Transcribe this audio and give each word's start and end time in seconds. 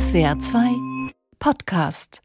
SWR 0.00 0.38
2 0.40 0.76
Podcast 1.38 2.22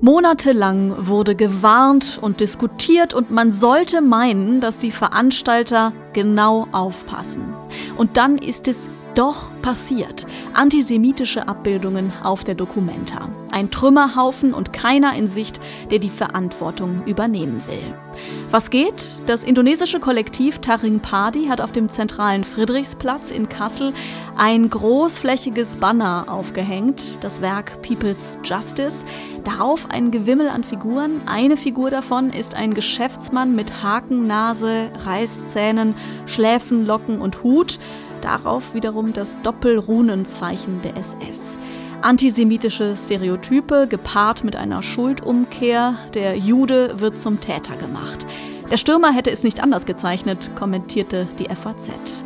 Monatelang 0.00 1.06
wurde 1.06 1.34
gewarnt 1.34 2.18
und 2.22 2.40
diskutiert 2.40 3.12
und 3.12 3.30
man 3.30 3.52
sollte 3.52 4.00
meinen, 4.00 4.62
dass 4.62 4.78
die 4.78 4.90
Veranstalter 4.90 5.92
genau 6.14 6.66
aufpassen. 6.72 7.54
Und 7.98 8.16
dann 8.16 8.38
ist 8.38 8.68
es 8.68 8.88
doch 9.16 9.50
passiert. 9.62 10.26
Antisemitische 10.52 11.48
Abbildungen 11.48 12.12
auf 12.22 12.44
der 12.44 12.54
Documenta. 12.54 13.28
Ein 13.50 13.70
Trümmerhaufen 13.70 14.52
und 14.52 14.72
keiner 14.72 15.14
in 15.16 15.28
Sicht, 15.28 15.58
der 15.90 15.98
die 15.98 16.10
Verantwortung 16.10 17.02
übernehmen 17.06 17.62
will. 17.66 17.94
Was 18.50 18.70
geht? 18.70 19.16
Das 19.26 19.42
indonesische 19.42 20.00
Kollektiv 20.00 20.58
Taring 20.58 21.00
Padi 21.00 21.46
hat 21.46 21.60
auf 21.60 21.72
dem 21.72 21.90
zentralen 21.90 22.44
Friedrichsplatz 22.44 23.30
in 23.30 23.48
Kassel 23.48 23.92
ein 24.36 24.68
großflächiges 24.68 25.76
Banner 25.76 26.26
aufgehängt, 26.28 27.24
das 27.24 27.40
Werk 27.40 27.80
People's 27.82 28.38
Justice. 28.44 29.04
Darauf 29.44 29.90
ein 29.90 30.10
Gewimmel 30.10 30.48
an 30.48 30.64
Figuren. 30.64 31.22
Eine 31.26 31.56
Figur 31.56 31.90
davon 31.90 32.30
ist 32.30 32.54
ein 32.54 32.74
Geschäftsmann 32.74 33.54
mit 33.54 33.82
Hakennase, 33.82 34.90
Reißzähnen, 35.04 35.94
Schläfen, 36.26 36.86
Locken 36.86 37.20
und 37.20 37.42
Hut. 37.42 37.78
Darauf 38.22 38.74
wiederum 38.74 39.12
das 39.12 39.40
Doppelrunenzeichen 39.42 40.82
der 40.82 40.96
SS. 40.96 41.56
Antisemitische 42.02 42.96
Stereotype 42.96 43.86
gepaart 43.88 44.44
mit 44.44 44.54
einer 44.56 44.82
Schuldumkehr. 44.82 45.94
Der 46.14 46.36
Jude 46.36 47.00
wird 47.00 47.20
zum 47.20 47.40
Täter 47.40 47.76
gemacht. 47.76 48.26
Der 48.70 48.76
Stürmer 48.76 49.12
hätte 49.12 49.30
es 49.30 49.42
nicht 49.42 49.60
anders 49.60 49.86
gezeichnet, 49.86 50.50
kommentierte 50.56 51.26
die 51.38 51.46
FAZ. 51.46 52.24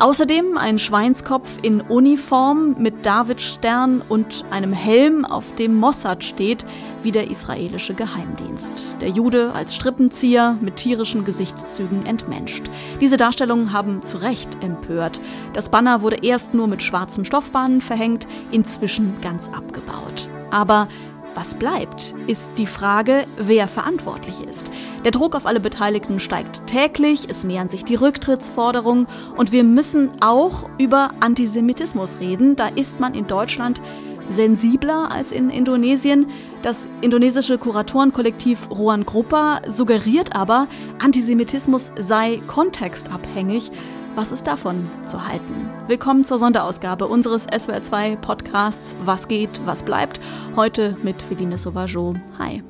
Außerdem 0.00 0.56
ein 0.56 0.78
Schweinskopf 0.78 1.58
in 1.60 1.82
Uniform 1.82 2.74
mit 2.78 3.04
Davidstern 3.04 4.02
und 4.08 4.46
einem 4.50 4.72
Helm, 4.72 5.26
auf 5.26 5.54
dem 5.56 5.74
Mossad 5.74 6.24
steht, 6.24 6.64
wie 7.02 7.12
der 7.12 7.30
israelische 7.30 7.92
Geheimdienst. 7.92 8.96
Der 9.02 9.10
Jude 9.10 9.52
als 9.52 9.74
Strippenzieher 9.74 10.56
mit 10.62 10.76
tierischen 10.76 11.26
Gesichtszügen 11.26 12.06
entmenscht. 12.06 12.62
Diese 13.02 13.18
Darstellungen 13.18 13.74
haben 13.74 14.02
zu 14.02 14.22
Recht 14.22 14.48
empört. 14.62 15.20
Das 15.52 15.68
Banner 15.68 16.00
wurde 16.00 16.16
erst 16.22 16.54
nur 16.54 16.66
mit 16.66 16.82
schwarzen 16.82 17.26
Stoffbahnen 17.26 17.82
verhängt, 17.82 18.26
inzwischen 18.52 19.20
ganz 19.20 19.48
abgebaut. 19.48 20.30
Aber 20.50 20.88
was 21.34 21.54
bleibt, 21.54 22.14
ist 22.26 22.50
die 22.58 22.66
Frage, 22.66 23.26
wer 23.36 23.68
verantwortlich 23.68 24.40
ist. 24.40 24.70
Der 25.04 25.12
Druck 25.12 25.34
auf 25.34 25.46
alle 25.46 25.60
Beteiligten 25.60 26.20
steigt 26.20 26.66
täglich, 26.66 27.28
es 27.28 27.44
mehren 27.44 27.68
sich 27.68 27.84
die 27.84 27.94
Rücktrittsforderungen 27.94 29.06
und 29.36 29.52
wir 29.52 29.64
müssen 29.64 30.10
auch 30.20 30.68
über 30.78 31.10
Antisemitismus 31.20 32.18
reden. 32.20 32.56
Da 32.56 32.68
ist 32.68 33.00
man 33.00 33.14
in 33.14 33.26
Deutschland 33.26 33.80
sensibler 34.28 35.10
als 35.10 35.32
in 35.32 35.50
Indonesien. 35.50 36.26
Das 36.62 36.88
indonesische 37.00 37.58
Kuratorenkollektiv 37.58 38.70
Ruan 38.70 39.04
Gruppa 39.04 39.60
suggeriert 39.68 40.34
aber, 40.34 40.66
Antisemitismus 40.98 41.92
sei 41.98 42.40
kontextabhängig. 42.46 43.70
Was 44.16 44.32
ist 44.32 44.46
davon 44.46 44.90
zu 45.06 45.24
halten? 45.26 45.70
Willkommen 45.86 46.24
zur 46.24 46.38
Sonderausgabe 46.38 47.06
unseres 47.06 47.46
SWR2 47.48 48.16
Podcasts 48.16 48.96
Was 49.04 49.28
geht, 49.28 49.64
was 49.66 49.84
bleibt? 49.84 50.20
Heute 50.56 50.96
mit 51.02 51.22
Feline 51.22 51.56
Sauvageau. 51.56 52.14
Hi. 52.38 52.62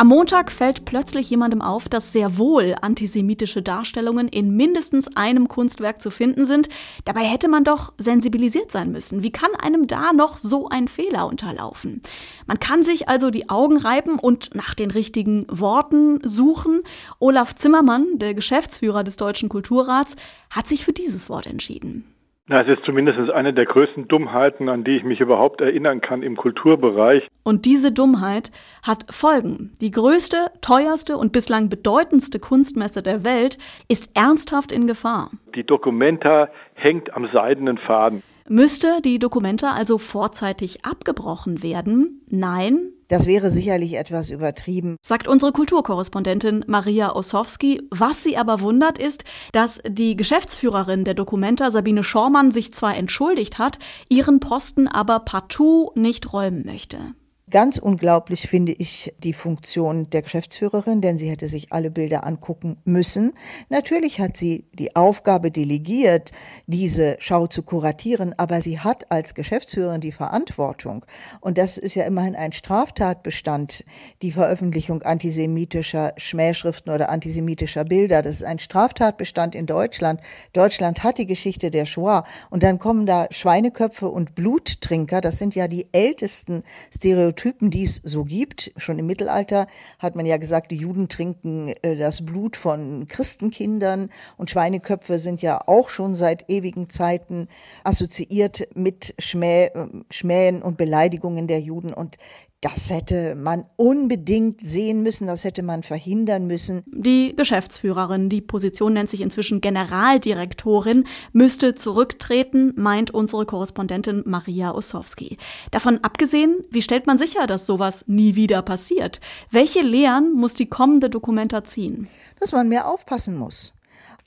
Am 0.00 0.06
Montag 0.06 0.52
fällt 0.52 0.84
plötzlich 0.84 1.28
jemandem 1.28 1.60
auf, 1.60 1.88
dass 1.88 2.12
sehr 2.12 2.38
wohl 2.38 2.76
antisemitische 2.80 3.62
Darstellungen 3.62 4.28
in 4.28 4.54
mindestens 4.54 5.08
einem 5.16 5.48
Kunstwerk 5.48 6.00
zu 6.00 6.12
finden 6.12 6.46
sind. 6.46 6.68
Dabei 7.04 7.22
hätte 7.24 7.48
man 7.48 7.64
doch 7.64 7.94
sensibilisiert 7.98 8.70
sein 8.70 8.92
müssen. 8.92 9.24
Wie 9.24 9.32
kann 9.32 9.56
einem 9.56 9.88
da 9.88 10.12
noch 10.12 10.38
so 10.38 10.68
ein 10.68 10.86
Fehler 10.86 11.26
unterlaufen? 11.26 12.00
Man 12.46 12.60
kann 12.60 12.84
sich 12.84 13.08
also 13.08 13.30
die 13.30 13.48
Augen 13.48 13.76
reiben 13.76 14.20
und 14.20 14.54
nach 14.54 14.76
den 14.76 14.92
richtigen 14.92 15.46
Worten 15.48 16.20
suchen. 16.22 16.82
Olaf 17.18 17.56
Zimmermann, 17.56 18.06
der 18.20 18.34
Geschäftsführer 18.34 19.02
des 19.02 19.16
Deutschen 19.16 19.48
Kulturrats, 19.48 20.14
hat 20.48 20.68
sich 20.68 20.84
für 20.84 20.92
dieses 20.92 21.28
Wort 21.28 21.48
entschieden. 21.48 22.04
Na, 22.50 22.62
es 22.62 22.78
ist 22.78 22.84
zumindest 22.86 23.30
eine 23.30 23.52
der 23.52 23.66
größten 23.66 24.08
Dummheiten, 24.08 24.70
an 24.70 24.82
die 24.82 24.96
ich 24.96 25.04
mich 25.04 25.20
überhaupt 25.20 25.60
erinnern 25.60 26.00
kann 26.00 26.22
im 26.22 26.34
Kulturbereich. 26.34 27.28
Und 27.42 27.66
diese 27.66 27.92
Dummheit 27.92 28.50
hat 28.82 29.04
Folgen. 29.10 29.74
Die 29.82 29.90
größte, 29.90 30.50
teuerste 30.62 31.18
und 31.18 31.30
bislang 31.30 31.68
bedeutendste 31.68 32.38
Kunstmesse 32.38 33.02
der 33.02 33.22
Welt 33.22 33.58
ist 33.88 34.16
ernsthaft 34.16 34.72
in 34.72 34.86
Gefahr. 34.86 35.30
Die 35.54 35.64
Documenta 35.64 36.48
hängt 36.72 37.12
am 37.14 37.28
seidenen 37.34 37.76
Faden. 37.76 38.22
Müsste 38.48 39.00
die 39.02 39.18
Documenta 39.18 39.72
also 39.72 39.98
vorzeitig 39.98 40.84
abgebrochen 40.84 41.62
werden? 41.62 42.22
Nein, 42.28 42.92
das 43.08 43.26
wäre 43.26 43.50
sicherlich 43.50 43.94
etwas 43.94 44.30
übertrieben. 44.30 44.96
Sagt 45.02 45.28
unsere 45.28 45.52
Kulturkorrespondentin 45.52 46.64
Maria 46.68 47.16
Ossowski. 47.16 47.80
Was 47.90 48.22
sie 48.22 48.36
aber 48.36 48.60
wundert 48.60 48.98
ist, 48.98 49.24
dass 49.52 49.80
die 49.88 50.14
Geschäftsführerin 50.14 51.04
der 51.04 51.14
Dokumenta, 51.14 51.70
Sabine 51.70 52.04
Schormann, 52.04 52.52
sich 52.52 52.74
zwar 52.74 52.96
entschuldigt 52.96 53.58
hat, 53.58 53.78
ihren 54.10 54.40
Posten 54.40 54.88
aber 54.88 55.20
partout 55.20 55.92
nicht 55.94 56.34
räumen 56.34 56.66
möchte. 56.66 57.14
Ganz 57.50 57.78
unglaublich 57.78 58.46
finde 58.46 58.72
ich 58.72 59.14
die 59.20 59.32
Funktion 59.32 60.10
der 60.10 60.20
Geschäftsführerin, 60.20 61.00
denn 61.00 61.16
sie 61.16 61.30
hätte 61.30 61.48
sich 61.48 61.72
alle 61.72 61.90
Bilder 61.90 62.26
angucken 62.26 62.76
müssen. 62.84 63.32
Natürlich 63.70 64.20
hat 64.20 64.36
sie 64.36 64.66
die 64.74 64.96
Aufgabe 64.96 65.50
delegiert, 65.50 66.32
diese 66.66 67.16
Schau 67.20 67.46
zu 67.46 67.62
kuratieren, 67.62 68.34
aber 68.36 68.60
sie 68.60 68.80
hat 68.80 69.10
als 69.10 69.34
Geschäftsführerin 69.34 70.02
die 70.02 70.12
Verantwortung. 70.12 71.06
Und 71.40 71.56
das 71.56 71.78
ist 71.78 71.94
ja 71.94 72.04
immerhin 72.04 72.36
ein 72.36 72.52
Straftatbestand, 72.52 73.82
die 74.20 74.32
Veröffentlichung 74.32 75.00
antisemitischer 75.02 76.12
Schmähschriften 76.18 76.92
oder 76.92 77.08
antisemitischer 77.08 77.84
Bilder. 77.84 78.20
Das 78.20 78.36
ist 78.36 78.44
ein 78.44 78.58
Straftatbestand 78.58 79.54
in 79.54 79.64
Deutschland. 79.64 80.20
Deutschland 80.52 81.02
hat 81.02 81.16
die 81.16 81.26
Geschichte 81.26 81.70
der 81.70 81.86
Shoah. 81.86 82.24
Und 82.50 82.62
dann 82.62 82.78
kommen 82.78 83.06
da 83.06 83.26
Schweineköpfe 83.30 84.08
und 84.08 84.34
Bluttrinker. 84.34 85.22
Das 85.22 85.38
sind 85.38 85.54
ja 85.54 85.66
die 85.66 85.88
ältesten 85.92 86.62
Stereotypen 86.94 87.37
Typen, 87.38 87.70
die 87.70 87.84
es 87.84 88.00
so 88.04 88.24
gibt. 88.24 88.72
Schon 88.76 88.98
im 88.98 89.06
Mittelalter 89.06 89.68
hat 89.98 90.16
man 90.16 90.26
ja 90.26 90.36
gesagt, 90.36 90.72
die 90.72 90.76
Juden 90.76 91.08
trinken 91.08 91.68
äh, 91.82 91.96
das 91.96 92.24
Blut 92.24 92.56
von 92.56 93.06
Christenkindern 93.08 94.10
und 94.36 94.50
Schweineköpfe 94.50 95.18
sind 95.18 95.40
ja 95.40 95.60
auch 95.66 95.88
schon 95.88 96.16
seit 96.16 96.50
ewigen 96.50 96.90
Zeiten 96.90 97.48
assoziiert 97.84 98.68
mit 98.74 99.14
Schmäh, 99.18 99.66
äh, 99.66 99.86
Schmähen 100.10 100.62
und 100.62 100.76
Beleidigungen 100.76 101.46
der 101.46 101.60
Juden. 101.60 101.94
Und 101.94 102.18
das 102.60 102.90
hätte 102.90 103.36
man 103.36 103.66
unbedingt 103.76 104.66
sehen 104.66 105.04
müssen, 105.04 105.28
das 105.28 105.44
hätte 105.44 105.62
man 105.62 105.84
verhindern 105.84 106.48
müssen. 106.48 106.82
Die 106.86 107.36
Geschäftsführerin, 107.36 108.28
die 108.28 108.40
Position 108.40 108.94
nennt 108.94 109.10
sich 109.10 109.20
inzwischen 109.20 109.60
Generaldirektorin, 109.60 111.04
müsste 111.32 111.76
zurücktreten, 111.76 112.74
meint 112.76 113.12
unsere 113.12 113.46
Korrespondentin 113.46 114.24
Maria 114.26 114.74
Ossowski. 114.74 115.38
Davon 115.70 116.00
abgesehen, 116.02 116.64
wie 116.70 116.82
stellt 116.82 117.06
man 117.06 117.16
sicher, 117.16 117.46
dass 117.46 117.64
sowas 117.64 118.04
nie 118.08 118.34
wieder 118.34 118.62
passiert? 118.62 119.20
Welche 119.52 119.82
Lehren 119.82 120.32
muss 120.32 120.54
die 120.54 120.68
kommende 120.68 121.10
Dokumenta 121.10 121.62
ziehen? 121.62 122.08
Dass 122.40 122.50
man 122.50 122.68
mehr 122.68 122.88
aufpassen 122.88 123.36
muss 123.36 123.72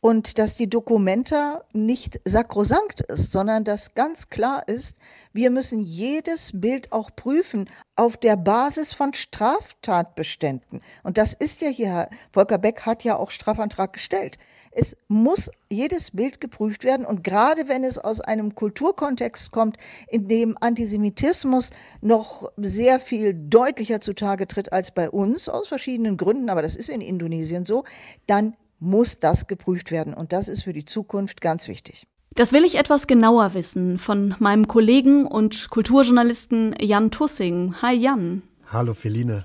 und 0.02 0.40
dass 0.40 0.56
die 0.56 0.70
Dokumenta 0.70 1.64
nicht 1.74 2.20
sakrosankt 2.26 3.02
ist, 3.02 3.32
sondern 3.32 3.64
dass 3.64 3.94
ganz 3.94 4.30
klar 4.30 4.68
ist, 4.68 4.98
wir 5.32 5.52
müssen 5.52 5.80
jedes 5.80 6.60
Bild 6.60 6.92
auch 6.92 7.12
prüfen 7.16 7.70
auf 7.96 8.18
der 8.18 8.36
Basis 8.36 8.94
von 8.94 9.14
Straftatbeständen. 9.14 10.82
Und 11.04 11.20
das 11.20 11.34
ist 11.34 11.62
ja 11.62 11.70
hier, 11.70 12.10
Volker 12.32 12.58
Beck 12.58 12.82
hat 12.82 13.04
ja 13.04 13.16
auch 13.16 13.30
Strafantrag 13.30 13.94
gestellt. 13.94 14.40
Es 14.72 14.96
muss 15.08 15.52
jedes 15.70 16.12
Bild 16.12 16.42
geprüft 16.42 16.84
werden 16.84 17.06
und 17.06 17.24
gerade 17.24 17.68
wenn 17.68 17.84
es 17.84 18.00
aus 18.00 18.22
einem 18.22 18.56
Kulturkontext 18.56 19.52
kommt, 19.52 19.78
in 20.08 20.30
dem 20.30 20.58
Antisemitismus 20.60 21.72
noch 22.00 22.50
sehr 22.56 23.02
viel 23.02 23.34
deutlicher 23.34 24.00
zutage 24.00 24.48
tritt 24.48 24.72
als 24.72 24.92
bei 24.92 25.10
uns, 25.10 25.50
aus 25.50 25.68
verschiedenen 25.68 26.16
Gründen, 26.16 26.50
aber 26.50 26.62
das 26.62 26.78
ist 26.78 26.90
in 26.90 27.02
Indonesien 27.02 27.66
so, 27.66 27.84
dann 28.28 28.56
muss 28.82 29.20
das 29.20 29.48
geprüft 29.48 29.92
werden. 29.92 30.14
Und 30.14 30.34
das 30.34 30.50
ist 30.50 30.64
für 30.64 30.74
die 30.74 30.84
Zukunft 30.84 31.40
ganz 31.40 31.70
wichtig. 31.70 32.08
Das 32.36 32.52
will 32.52 32.66
ich 32.66 32.76
etwas 32.76 33.08
genauer 33.08 33.54
wissen 33.54 33.98
von 33.98 34.36
meinem 34.40 34.68
Kollegen 34.68 35.26
und 35.26 35.70
Kulturjournalisten 35.70 36.76
Jan 36.82 37.12
Tussing. 37.12 37.76
Hi 37.82 37.94
Jan. 37.94 38.42
Hallo 38.72 38.94
Feline. 38.94 39.44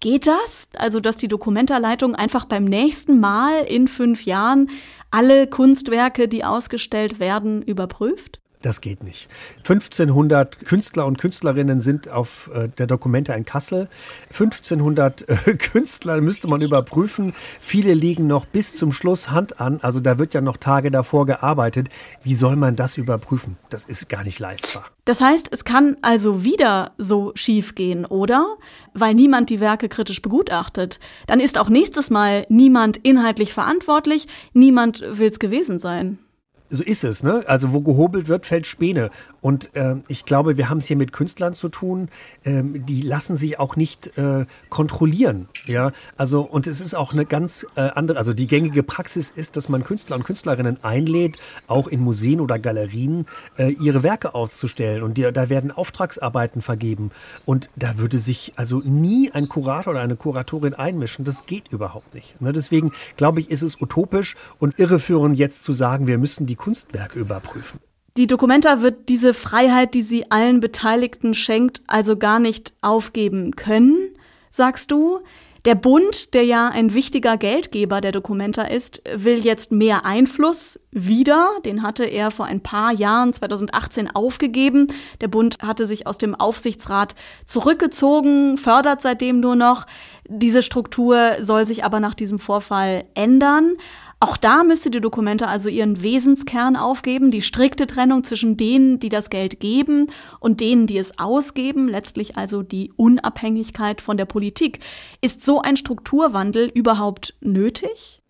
Geht 0.00 0.26
das? 0.26 0.68
Also, 0.76 1.00
dass 1.00 1.16
die 1.16 1.28
Dokumentarleitung 1.28 2.14
einfach 2.14 2.44
beim 2.44 2.64
nächsten 2.64 3.20
Mal 3.20 3.64
in 3.64 3.88
fünf 3.88 4.24
Jahren 4.24 4.70
alle 5.10 5.46
Kunstwerke, 5.46 6.28
die 6.28 6.44
ausgestellt 6.44 7.20
werden, 7.20 7.62
überprüft? 7.62 8.40
Das 8.64 8.80
geht 8.80 9.04
nicht. 9.04 9.28
1500 9.58 10.64
Künstler 10.64 11.04
und 11.04 11.18
Künstlerinnen 11.18 11.80
sind 11.80 12.08
auf 12.08 12.50
äh, 12.54 12.68
der 12.68 12.86
Dokumente 12.86 13.34
in 13.34 13.44
Kassel. 13.44 13.90
1500 14.30 15.28
äh, 15.28 15.34
Künstler 15.58 16.18
müsste 16.22 16.48
man 16.48 16.62
überprüfen. 16.62 17.34
Viele 17.60 17.92
liegen 17.92 18.26
noch 18.26 18.46
bis 18.46 18.74
zum 18.74 18.90
Schluss 18.90 19.30
Hand 19.30 19.60
an. 19.60 19.80
Also 19.82 20.00
da 20.00 20.18
wird 20.18 20.32
ja 20.32 20.40
noch 20.40 20.56
Tage 20.56 20.90
davor 20.90 21.26
gearbeitet. 21.26 21.90
Wie 22.22 22.32
soll 22.32 22.56
man 22.56 22.74
das 22.74 22.96
überprüfen? 22.96 23.58
Das 23.68 23.84
ist 23.84 24.08
gar 24.08 24.24
nicht 24.24 24.38
leistbar. 24.38 24.86
Das 25.04 25.20
heißt, 25.20 25.48
es 25.52 25.64
kann 25.66 25.98
also 26.00 26.42
wieder 26.42 26.92
so 26.96 27.32
schief 27.34 27.74
gehen, 27.74 28.06
oder? 28.06 28.56
Weil 28.94 29.12
niemand 29.12 29.50
die 29.50 29.60
Werke 29.60 29.90
kritisch 29.90 30.22
begutachtet. 30.22 31.00
Dann 31.26 31.38
ist 31.38 31.58
auch 31.58 31.68
nächstes 31.68 32.08
Mal 32.08 32.46
niemand 32.48 32.96
inhaltlich 32.96 33.52
verantwortlich. 33.52 34.26
Niemand 34.54 35.02
will 35.02 35.28
es 35.28 35.38
gewesen 35.38 35.78
sein 35.78 36.18
so 36.74 36.82
ist 36.82 37.04
es, 37.04 37.22
ne? 37.22 37.44
Also 37.46 37.72
wo 37.72 37.80
gehobelt 37.80 38.28
wird, 38.28 38.46
fällt 38.46 38.66
Späne. 38.66 39.10
Und 39.40 39.74
äh, 39.76 39.96
ich 40.08 40.24
glaube, 40.24 40.56
wir 40.56 40.68
haben 40.68 40.78
es 40.78 40.86
hier 40.86 40.96
mit 40.96 41.12
Künstlern 41.12 41.54
zu 41.54 41.68
tun, 41.68 42.08
ähm, 42.44 42.84
die 42.86 43.02
lassen 43.02 43.36
sich 43.36 43.58
auch 43.58 43.76
nicht 43.76 44.16
äh, 44.18 44.46
kontrollieren. 44.70 45.48
Ja, 45.66 45.92
also 46.16 46.42
und 46.42 46.66
es 46.66 46.80
ist 46.80 46.94
auch 46.94 47.12
eine 47.12 47.26
ganz 47.26 47.66
äh, 47.76 47.80
andere, 47.80 48.18
also 48.18 48.32
die 48.32 48.46
gängige 48.46 48.82
Praxis 48.82 49.30
ist, 49.30 49.56
dass 49.56 49.68
man 49.68 49.84
Künstler 49.84 50.16
und 50.16 50.24
Künstlerinnen 50.24 50.82
einlädt, 50.82 51.38
auch 51.66 51.88
in 51.88 52.00
Museen 52.00 52.40
oder 52.40 52.58
Galerien 52.58 53.26
äh, 53.58 53.70
ihre 53.70 54.02
Werke 54.02 54.34
auszustellen. 54.34 55.02
Und 55.02 55.18
die, 55.18 55.30
da 55.32 55.48
werden 55.48 55.70
Auftragsarbeiten 55.70 56.62
vergeben. 56.62 57.10
Und 57.44 57.70
da 57.76 57.98
würde 57.98 58.18
sich 58.18 58.54
also 58.56 58.80
nie 58.84 59.30
ein 59.30 59.48
Kurator 59.48 59.92
oder 59.92 60.00
eine 60.00 60.16
Kuratorin 60.16 60.74
einmischen. 60.74 61.24
Das 61.24 61.46
geht 61.46 61.68
überhaupt 61.68 62.14
nicht. 62.14 62.40
Ne? 62.40 62.52
Deswegen 62.52 62.92
glaube 63.16 63.40
ich, 63.40 63.50
ist 63.50 63.62
es 63.62 63.80
utopisch 63.80 64.36
und 64.58 64.78
irreführend 64.78 65.36
jetzt 65.36 65.62
zu 65.62 65.72
sagen, 65.72 66.06
wir 66.06 66.18
müssen 66.18 66.46
die 66.46 66.56
Kunstwerke 66.64 67.18
überprüfen. 67.18 67.78
Die 68.16 68.26
Documenta 68.26 68.80
wird 68.80 69.10
diese 69.10 69.34
Freiheit, 69.34 69.92
die 69.92 70.00
sie 70.00 70.30
allen 70.30 70.60
Beteiligten 70.60 71.34
schenkt, 71.34 71.82
also 71.86 72.16
gar 72.16 72.38
nicht 72.38 72.72
aufgeben 72.80 73.54
können, 73.54 74.16
sagst 74.48 74.90
du. 74.90 75.20
Der 75.66 75.74
Bund, 75.74 76.32
der 76.32 76.44
ja 76.44 76.68
ein 76.68 76.94
wichtiger 76.94 77.36
Geldgeber 77.36 78.00
der 78.00 78.12
Documenta 78.12 78.62
ist, 78.62 79.02
will 79.14 79.44
jetzt 79.44 79.72
mehr 79.72 80.06
Einfluss 80.06 80.78
wieder. 80.90 81.52
Den 81.64 81.82
hatte 81.82 82.04
er 82.04 82.30
vor 82.30 82.46
ein 82.46 82.62
paar 82.62 82.92
Jahren, 82.92 83.32
2018, 83.32 84.14
aufgegeben. 84.14 84.88
Der 85.20 85.28
Bund 85.28 85.58
hatte 85.62 85.84
sich 85.84 86.06
aus 86.06 86.18
dem 86.18 86.34
Aufsichtsrat 86.34 87.14
zurückgezogen, 87.46 88.58
fördert 88.58 89.02
seitdem 89.02 89.40
nur 89.40 89.56
noch. 89.56 89.86
Diese 90.28 90.62
Struktur 90.62 91.36
soll 91.40 91.66
sich 91.66 91.82
aber 91.82 92.00
nach 92.00 92.14
diesem 92.14 92.38
Vorfall 92.38 93.04
ändern. 93.14 93.76
Auch 94.24 94.38
da 94.38 94.64
müsste 94.64 94.90
die 94.90 95.02
Dokumente 95.02 95.48
also 95.48 95.68
ihren 95.68 96.02
Wesenskern 96.02 96.76
aufgeben, 96.76 97.30
die 97.30 97.42
strikte 97.42 97.86
Trennung 97.86 98.24
zwischen 98.24 98.56
denen, 98.56 98.98
die 98.98 99.10
das 99.10 99.28
Geld 99.28 99.60
geben 99.60 100.06
und 100.40 100.60
denen, 100.60 100.86
die 100.86 100.96
es 100.96 101.18
ausgeben, 101.18 101.88
letztlich 101.88 102.38
also 102.38 102.62
die 102.62 102.90
Unabhängigkeit 102.96 104.00
von 104.00 104.16
der 104.16 104.24
Politik. 104.24 104.80
Ist 105.20 105.44
so 105.44 105.60
ein 105.60 105.76
Strukturwandel 105.76 106.70
überhaupt 106.72 107.34
nötig? 107.42 108.22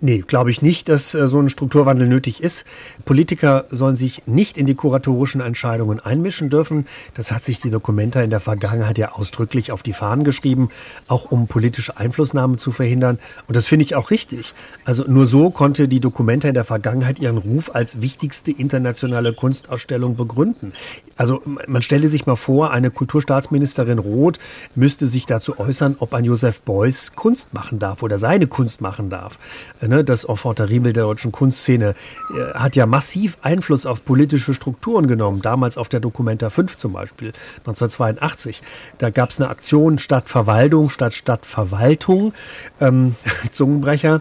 Nee, 0.00 0.22
glaube 0.26 0.50
ich 0.50 0.60
nicht, 0.60 0.90
dass 0.90 1.14
äh, 1.14 1.26
so 1.26 1.40
ein 1.40 1.48
Strukturwandel 1.48 2.06
nötig 2.06 2.42
ist. 2.42 2.66
Politiker 3.06 3.64
sollen 3.70 3.96
sich 3.96 4.26
nicht 4.26 4.58
in 4.58 4.66
die 4.66 4.74
kuratorischen 4.74 5.40
Entscheidungen 5.40 6.00
einmischen 6.00 6.50
dürfen. 6.50 6.86
Das 7.14 7.32
hat 7.32 7.42
sich 7.42 7.60
die 7.60 7.70
Dokumenta 7.70 8.20
in 8.20 8.28
der 8.28 8.40
Vergangenheit 8.40 8.98
ja 8.98 9.12
ausdrücklich 9.12 9.72
auf 9.72 9.82
die 9.82 9.94
Fahnen 9.94 10.24
geschrieben, 10.24 10.68
auch 11.08 11.30
um 11.30 11.48
politische 11.48 11.96
Einflussnahme 11.96 12.58
zu 12.58 12.72
verhindern. 12.72 13.18
Und 13.48 13.56
das 13.56 13.64
finde 13.64 13.86
ich 13.86 13.94
auch 13.94 14.10
richtig. 14.10 14.52
Also 14.84 15.04
nur 15.08 15.26
so 15.26 15.48
konnte 15.48 15.88
die 15.88 16.00
Dokumenta 16.00 16.46
in 16.48 16.54
der 16.54 16.66
Vergangenheit 16.66 17.18
ihren 17.18 17.38
Ruf 17.38 17.74
als 17.74 18.02
wichtigste 18.02 18.50
internationale 18.50 19.32
Kunstausstellung 19.32 20.14
begründen. 20.16 20.74
Also 21.16 21.40
man 21.66 21.80
stelle 21.80 22.08
sich 22.08 22.26
mal 22.26 22.36
vor, 22.36 22.70
eine 22.70 22.90
Kulturstaatsministerin 22.90 23.98
Roth 23.98 24.38
müsste 24.74 25.06
sich 25.06 25.24
dazu 25.24 25.58
äußern, 25.58 25.96
ob 26.00 26.12
ein 26.12 26.24
Josef 26.26 26.60
Beuys 26.60 27.16
Kunst 27.16 27.54
machen 27.54 27.78
darf 27.78 28.02
oder 28.02 28.18
seine 28.18 28.46
Kunst 28.46 28.82
machen 28.82 29.08
darf. 29.08 29.35
Ne, 29.80 30.04
das 30.04 30.24
Enfant 30.24 30.56
terrible 30.56 30.92
der 30.92 31.04
deutschen 31.04 31.32
Kunstszene 31.32 31.94
äh, 32.34 32.54
hat 32.54 32.76
ja 32.76 32.86
massiv 32.86 33.38
Einfluss 33.42 33.86
auf 33.86 34.04
politische 34.04 34.54
Strukturen 34.54 35.06
genommen. 35.06 35.42
Damals 35.42 35.76
auf 35.78 35.88
der 35.88 36.00
Documenta 36.00 36.50
5 36.50 36.76
zum 36.76 36.92
Beispiel, 36.94 37.32
1982. 37.58 38.62
Da 38.98 39.10
gab 39.10 39.30
es 39.30 39.40
eine 39.40 39.50
Aktion 39.50 39.98
statt 39.98 40.28
Verwaltung 40.28 40.90
statt 40.90 41.14
Stadtverwaltung. 41.14 42.32
Ähm, 42.80 43.16
Zungenbrecher. 43.52 44.20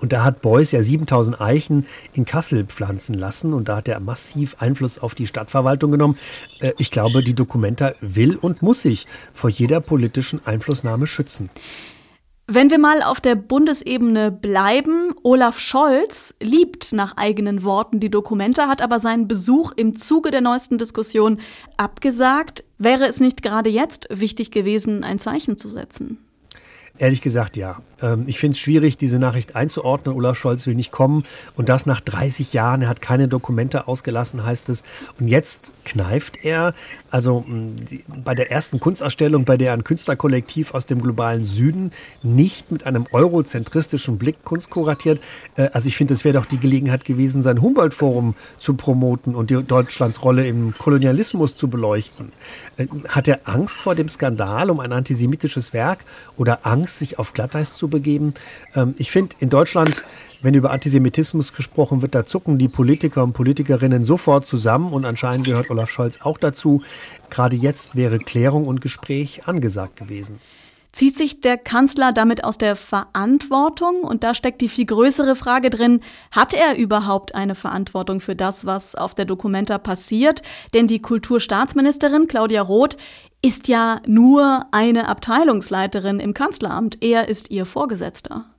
Und 0.00 0.12
da 0.12 0.24
hat 0.24 0.40
Beuys 0.40 0.72
ja 0.72 0.82
7000 0.82 1.40
Eichen 1.40 1.86
in 2.14 2.24
Kassel 2.24 2.64
pflanzen 2.64 3.14
lassen 3.14 3.52
und 3.52 3.68
da 3.68 3.76
hat 3.76 3.88
er 3.88 4.00
massiv 4.00 4.56
Einfluss 4.58 4.98
auf 4.98 5.14
die 5.14 5.26
Stadtverwaltung 5.26 5.90
genommen. 5.90 6.16
Äh, 6.60 6.72
ich 6.78 6.90
glaube, 6.90 7.22
die 7.22 7.34
Dokumenta 7.34 7.92
will 8.00 8.36
und 8.36 8.62
muss 8.62 8.82
sich 8.82 9.06
vor 9.34 9.50
jeder 9.50 9.80
politischen 9.80 10.40
Einflussnahme 10.46 11.06
schützen. 11.06 11.50
Wenn 12.52 12.68
wir 12.68 12.80
mal 12.80 13.04
auf 13.04 13.20
der 13.20 13.36
Bundesebene 13.36 14.32
bleiben, 14.32 15.14
Olaf 15.22 15.60
Scholz 15.60 16.34
liebt 16.40 16.92
nach 16.92 17.16
eigenen 17.16 17.62
Worten 17.62 18.00
die 18.00 18.10
Dokumente, 18.10 18.66
hat 18.66 18.82
aber 18.82 18.98
seinen 18.98 19.28
Besuch 19.28 19.70
im 19.76 19.94
Zuge 19.94 20.32
der 20.32 20.40
neuesten 20.40 20.76
Diskussion 20.76 21.38
abgesagt. 21.76 22.64
Wäre 22.76 23.06
es 23.06 23.20
nicht 23.20 23.44
gerade 23.44 23.70
jetzt 23.70 24.08
wichtig 24.10 24.50
gewesen, 24.50 25.04
ein 25.04 25.20
Zeichen 25.20 25.58
zu 25.58 25.68
setzen? 25.68 26.18
Ehrlich 26.98 27.22
gesagt, 27.22 27.56
ja. 27.56 27.80
Ähm, 28.02 28.24
ich 28.26 28.38
finde 28.38 28.54
es 28.54 28.60
schwierig, 28.60 28.98
diese 28.98 29.18
Nachricht 29.18 29.56
einzuordnen. 29.56 30.14
Olaf 30.14 30.38
Scholz 30.38 30.66
will 30.66 30.74
nicht 30.74 30.92
kommen 30.92 31.24
und 31.56 31.68
das 31.68 31.86
nach 31.86 32.00
30 32.00 32.52
Jahren. 32.52 32.82
Er 32.82 32.88
hat 32.88 33.00
keine 33.00 33.26
Dokumente 33.26 33.88
ausgelassen, 33.88 34.44
heißt 34.44 34.68
es. 34.68 34.82
Und 35.18 35.28
jetzt 35.28 35.72
kneift 35.84 36.44
er. 36.44 36.74
Also 37.10 37.44
bei 38.24 38.34
der 38.34 38.50
ersten 38.50 38.80
Kunstausstellung, 38.80 39.44
bei 39.44 39.56
der 39.56 39.72
ein 39.72 39.82
Künstlerkollektiv 39.82 40.74
aus 40.74 40.86
dem 40.86 41.00
globalen 41.02 41.40
Süden 41.40 41.90
nicht 42.22 42.70
mit 42.70 42.86
einem 42.86 43.06
eurozentristischen 43.10 44.18
Blick 44.18 44.44
Kunst 44.44 44.70
kuratiert. 44.70 45.20
Äh, 45.56 45.70
also 45.72 45.88
ich 45.88 45.96
finde, 45.96 46.14
es 46.14 46.24
wäre 46.24 46.34
doch 46.34 46.46
die 46.46 46.60
Gelegenheit 46.60 47.04
gewesen, 47.04 47.42
sein 47.42 47.62
Humboldt-Forum 47.62 48.34
zu 48.58 48.74
promoten 48.74 49.34
und 49.34 49.50
Deutschlands 49.50 50.22
Rolle 50.22 50.46
im 50.46 50.74
Kolonialismus 50.76 51.56
zu 51.56 51.68
beleuchten. 51.68 52.32
Äh, 52.76 52.86
hat 53.08 53.26
er 53.26 53.40
Angst 53.44 53.76
vor 53.76 53.94
dem 53.94 54.08
Skandal 54.08 54.70
um 54.70 54.80
ein 54.80 54.92
antisemitisches 54.92 55.72
Werk 55.72 56.04
oder 56.36 56.66
Angst 56.66 56.89
Angst, 56.90 56.98
sich 56.98 57.18
auf 57.18 57.32
Glatteis 57.32 57.76
zu 57.76 57.88
begeben. 57.88 58.34
Ähm, 58.74 58.94
ich 58.98 59.10
finde, 59.10 59.36
in 59.38 59.48
Deutschland, 59.48 60.04
wenn 60.42 60.54
über 60.54 60.70
Antisemitismus 60.70 61.52
gesprochen 61.52 62.02
wird, 62.02 62.14
da 62.14 62.26
zucken 62.26 62.58
die 62.58 62.68
Politiker 62.68 63.22
und 63.22 63.32
Politikerinnen 63.32 64.04
sofort 64.04 64.44
zusammen 64.44 64.92
und 64.92 65.04
anscheinend 65.04 65.44
gehört 65.44 65.70
Olaf 65.70 65.90
Scholz 65.90 66.20
auch 66.22 66.38
dazu. 66.38 66.82
Gerade 67.30 67.56
jetzt 67.56 67.94
wäre 67.94 68.18
Klärung 68.18 68.66
und 68.66 68.80
Gespräch 68.80 69.46
angesagt 69.46 69.96
gewesen. 69.96 70.40
Zieht 70.92 71.16
sich 71.16 71.40
der 71.40 71.56
Kanzler 71.56 72.12
damit 72.12 72.42
aus 72.42 72.58
der 72.58 72.74
Verantwortung? 72.74 74.02
Und 74.02 74.24
da 74.24 74.34
steckt 74.34 74.60
die 74.60 74.68
viel 74.68 74.86
größere 74.86 75.36
Frage 75.36 75.70
drin, 75.70 76.00
hat 76.32 76.52
er 76.52 76.76
überhaupt 76.76 77.34
eine 77.34 77.54
Verantwortung 77.54 78.20
für 78.20 78.34
das, 78.34 78.66
was 78.66 78.94
auf 78.96 79.14
der 79.14 79.24
Dokumenta 79.24 79.78
passiert? 79.78 80.42
Denn 80.74 80.88
die 80.88 81.00
Kulturstaatsministerin 81.00 82.26
Claudia 82.26 82.62
Roth 82.62 82.96
ist 83.42 83.68
ja 83.68 84.00
nur 84.06 84.66
eine 84.72 85.08
Abteilungsleiterin 85.08 86.20
im 86.20 86.34
Kanzleramt. 86.34 87.02
Er 87.02 87.28
ist 87.28 87.50
ihr 87.50 87.66
Vorgesetzter. 87.66 88.49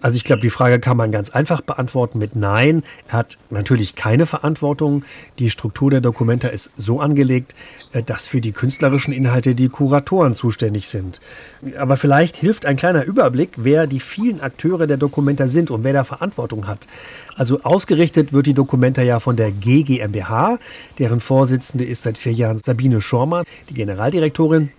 Also 0.00 0.16
ich 0.16 0.24
glaube, 0.24 0.42
die 0.42 0.50
Frage 0.50 0.80
kann 0.80 0.96
man 0.96 1.12
ganz 1.12 1.30
einfach 1.30 1.60
beantworten 1.60 2.18
mit 2.18 2.36
Nein. 2.36 2.82
Er 3.08 3.18
hat 3.18 3.38
natürlich 3.50 3.94
keine 3.94 4.26
Verantwortung. 4.26 5.04
Die 5.38 5.50
Struktur 5.50 5.90
der 5.90 6.00
Dokumenta 6.00 6.48
ist 6.48 6.70
so 6.76 7.00
angelegt, 7.00 7.54
äh, 7.92 8.02
dass 8.02 8.26
für 8.26 8.40
die 8.40 8.52
künstlerischen 8.52 9.12
Inhalte 9.12 9.54
die 9.54 9.68
Kuratoren 9.68 10.34
zuständig 10.34 10.88
sind. 10.88 11.20
Aber 11.78 11.96
vielleicht 11.96 12.36
hilft 12.36 12.66
ein 12.66 12.76
kleiner 12.76 13.04
Überblick, 13.04 13.50
wer 13.56 13.86
die 13.86 14.00
vielen 14.00 14.40
Akteure 14.40 14.86
der 14.86 14.96
Dokumenta 14.96 15.48
sind 15.48 15.70
und 15.70 15.84
wer 15.84 15.92
da 15.92 16.04
Verantwortung 16.04 16.66
hat. 16.66 16.86
Also 17.36 17.62
ausgerichtet 17.62 18.32
wird 18.32 18.46
die 18.46 18.54
Dokumenta 18.54 19.02
ja 19.02 19.20
von 19.20 19.36
der 19.36 19.50
GGMBH, 19.50 20.58
deren 20.98 21.20
Vorsitzende 21.20 21.84
ist 21.84 22.02
seit 22.02 22.18
vier 22.18 22.32
Jahren 22.32 22.58
Sabine 22.58 23.00
Schormann, 23.00 23.44
die 23.68 23.74
Generaldirektorin. 23.74 24.70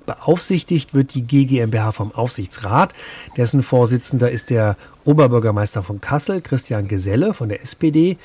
Beaufsichtigt 0.00 0.94
wird 0.94 1.14
die 1.14 1.22
GGMBH 1.22 1.92
vom 1.92 2.12
Aufsichtsrat. 2.12 2.94
Dessen 3.36 3.62
Vorsitzender 3.62 4.30
ist 4.30 4.50
der 4.50 4.76
Oberbürgermeister 5.04 5.82
von 5.82 6.00
Kassel, 6.00 6.40
Christian 6.40 6.88
Geselle 6.88 7.34
von 7.34 7.48
der 7.48 7.62
SPD. 7.62 8.18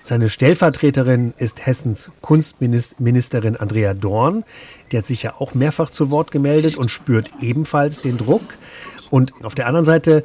Seine 0.00 0.28
Stellvertreterin 0.30 1.34
ist 1.36 1.66
Hessens 1.66 2.10
Kunstministerin 2.22 3.56
Andrea 3.56 3.94
Dorn. 3.94 4.44
Die 4.90 4.98
hat 4.98 5.04
sich 5.04 5.22
ja 5.24 5.34
auch 5.38 5.54
mehrfach 5.54 5.90
zu 5.90 6.10
Wort 6.10 6.30
gemeldet 6.30 6.76
und 6.76 6.90
spürt 6.90 7.30
ebenfalls 7.40 8.00
den 8.00 8.16
Druck. 8.16 8.54
Und 9.10 9.32
auf 9.42 9.54
der 9.54 9.66
anderen 9.66 9.84
Seite 9.84 10.24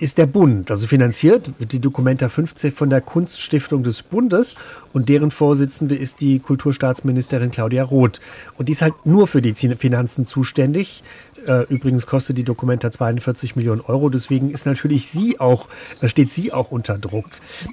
ist 0.00 0.18
der 0.18 0.26
Bund. 0.26 0.70
Also 0.70 0.86
finanziert 0.86 1.50
wird 1.58 1.72
die 1.72 1.78
Documenta 1.78 2.28
15 2.28 2.72
von 2.72 2.90
der 2.90 3.00
Kunststiftung 3.00 3.82
des 3.82 4.02
Bundes 4.02 4.56
und 4.92 5.08
deren 5.08 5.30
Vorsitzende 5.30 5.94
ist 5.94 6.20
die 6.20 6.38
Kulturstaatsministerin 6.38 7.50
Claudia 7.50 7.84
Roth. 7.84 8.20
Und 8.58 8.68
die 8.68 8.72
ist 8.72 8.82
halt 8.82 8.94
nur 9.04 9.26
für 9.26 9.42
die 9.42 9.54
Finanzen 9.54 10.26
zuständig. 10.26 11.02
Äh, 11.46 11.62
übrigens 11.68 12.06
kostet 12.06 12.38
die 12.38 12.44
Dokumenta 12.44 12.90
42 12.90 13.56
Millionen 13.56 13.80
Euro. 13.80 14.08
Deswegen 14.08 14.50
ist 14.50 14.66
natürlich 14.66 15.08
sie 15.08 15.40
auch, 15.40 15.68
da 16.00 16.08
steht 16.08 16.30
sie 16.30 16.52
auch 16.52 16.70
unter 16.70 16.98
Druck. 16.98 17.26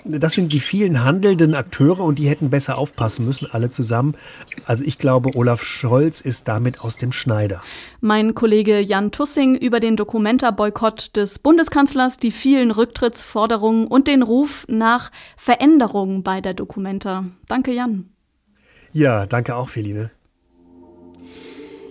Das 0.05 0.33
sind 0.33 0.53
die 0.53 0.59
vielen 0.59 1.03
handelnden 1.03 1.55
Akteure 1.55 2.01
und 2.01 2.19
die 2.19 2.29
hätten 2.29 2.49
besser 2.49 2.77
aufpassen 2.77 3.25
müssen, 3.25 3.47
alle 3.51 3.69
zusammen. 3.69 4.15
Also 4.65 4.83
ich 4.83 4.97
glaube, 4.97 5.31
Olaf 5.35 5.63
Scholz 5.63 6.21
ist 6.21 6.47
damit 6.47 6.81
aus 6.81 6.97
dem 6.97 7.11
Schneider. 7.11 7.61
Mein 7.99 8.35
Kollege 8.35 8.79
Jan 8.79 9.11
Tussing 9.11 9.55
über 9.55 9.79
den 9.79 9.95
Dokumenta-Boykott 9.95 11.15
des 11.15 11.39
Bundeskanzlers, 11.39 12.17
die 12.17 12.31
vielen 12.31 12.71
Rücktrittsforderungen 12.71 13.87
und 13.87 14.07
den 14.07 14.23
Ruf 14.23 14.65
nach 14.67 15.11
Veränderungen 15.37 16.23
bei 16.23 16.41
der 16.41 16.53
Dokumenta. 16.53 17.25
Danke, 17.47 17.71
Jan. 17.71 18.09
Ja, 18.93 19.25
danke 19.25 19.55
auch, 19.55 19.69
Feline. 19.69 20.11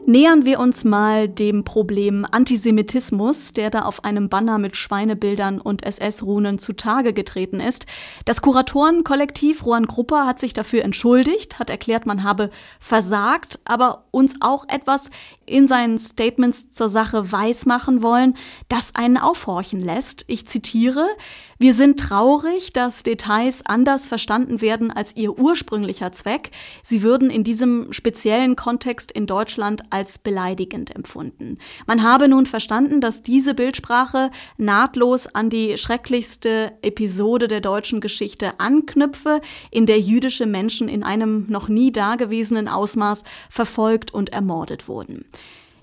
Nähern 0.06 0.44
wir 0.44 0.58
uns 0.60 0.84
mal 0.84 1.28
dem 1.28 1.64
Problem 1.64 2.26
Antisemitismus, 2.30 3.52
der 3.52 3.70
da 3.70 3.82
auf 3.82 4.04
einem 4.04 4.28
Banner 4.28 4.58
mit 4.58 4.76
Schweinebildern 4.76 5.60
und 5.60 5.84
SS-Runen 5.84 6.58
zutage 6.58 7.12
getreten 7.12 7.60
ist. 7.60 7.86
Das 8.24 8.40
Kuratorenkollektiv 8.40 9.64
Rohan 9.64 9.86
Grupper 9.86 10.26
hat 10.26 10.40
sich 10.40 10.54
dafür 10.54 10.84
entschuldigt, 10.84 11.58
hat 11.58 11.70
erklärt, 11.70 12.06
man 12.06 12.24
habe 12.24 12.50
versagt, 12.80 13.60
aber 13.64 14.04
uns 14.10 14.34
auch 14.40 14.66
etwas 14.68 15.10
in 15.50 15.68
seinen 15.68 15.98
Statements 15.98 16.70
zur 16.70 16.88
Sache 16.88 17.32
weismachen 17.32 18.02
wollen, 18.02 18.36
das 18.68 18.94
einen 18.94 19.16
aufhorchen 19.16 19.80
lässt. 19.80 20.24
Ich 20.28 20.46
zitiere, 20.46 21.06
wir 21.58 21.74
sind 21.74 22.00
traurig, 22.00 22.72
dass 22.72 23.02
Details 23.02 23.60
anders 23.66 24.06
verstanden 24.06 24.62
werden 24.62 24.90
als 24.90 25.14
ihr 25.14 25.38
ursprünglicher 25.38 26.10
Zweck. 26.10 26.52
Sie 26.82 27.02
würden 27.02 27.28
in 27.28 27.44
diesem 27.44 27.92
speziellen 27.92 28.56
Kontext 28.56 29.12
in 29.12 29.26
Deutschland 29.26 29.82
als 29.90 30.18
beleidigend 30.18 30.96
empfunden. 30.96 31.58
Man 31.86 32.02
habe 32.02 32.28
nun 32.28 32.46
verstanden, 32.46 33.02
dass 33.02 33.22
diese 33.22 33.52
Bildsprache 33.52 34.30
nahtlos 34.56 35.26
an 35.26 35.50
die 35.50 35.76
schrecklichste 35.76 36.72
Episode 36.80 37.46
der 37.46 37.60
deutschen 37.60 38.00
Geschichte 38.00 38.58
anknüpfe, 38.58 39.42
in 39.70 39.84
der 39.84 40.00
jüdische 40.00 40.46
Menschen 40.46 40.88
in 40.88 41.02
einem 41.02 41.44
noch 41.50 41.68
nie 41.68 41.92
dagewesenen 41.92 42.68
Ausmaß 42.68 43.22
verfolgt 43.50 44.14
und 44.14 44.30
ermordet 44.30 44.88
wurden. 44.88 45.26